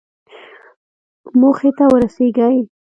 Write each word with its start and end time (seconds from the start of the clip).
موخې 1.39 1.71
ته 1.77 1.83
ورسېږئ 1.91 2.57